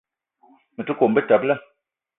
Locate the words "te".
0.87-0.97